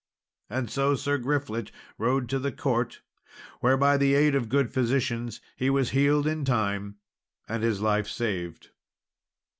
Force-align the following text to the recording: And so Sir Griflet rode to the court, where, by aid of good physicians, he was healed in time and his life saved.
And 0.49 0.71
so 0.71 0.95
Sir 0.95 1.19
Griflet 1.19 1.69
rode 1.99 2.27
to 2.29 2.39
the 2.39 2.51
court, 2.51 3.01
where, 3.59 3.77
by 3.77 3.99
aid 3.99 4.33
of 4.33 4.49
good 4.49 4.71
physicians, 4.73 5.41
he 5.55 5.69
was 5.69 5.91
healed 5.91 6.25
in 6.25 6.43
time 6.43 6.95
and 7.47 7.61
his 7.61 7.81
life 7.81 8.07
saved. 8.07 8.71